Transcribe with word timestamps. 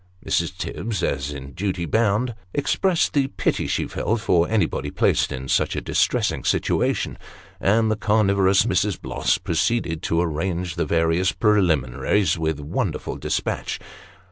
Mrs. 0.25 0.57
Tibbs, 0.57 1.03
as 1.03 1.31
in 1.31 1.51
duty 1.53 1.85
bound, 1.85 2.33
expressed 2.55 3.13
the 3.13 3.27
pity 3.27 3.67
she 3.67 3.85
felt 3.85 4.19
for 4.21 4.49
any 4.49 4.65
body 4.65 4.89
placed 4.89 5.31
in 5.31 5.47
such 5.47 5.75
a 5.75 5.79
distressing 5.81 6.43
situation; 6.43 7.19
and 7.59 7.91
the 7.91 7.95
carnivorous 7.95 8.63
Mrs. 8.65 8.99
Bloss 8.99 9.37
proceeded 9.37 10.01
to 10.01 10.19
arrange 10.19 10.73
the 10.73 10.85
various 10.87 11.33
preliminaries 11.33 12.35
with 12.35 12.59
wonderful 12.59 13.15
despatch. 13.15 13.79